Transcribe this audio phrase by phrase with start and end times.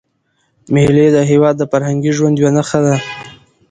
[0.73, 2.95] مېلې د هېواد د فرهنګي ژوند یوه نخښه ده.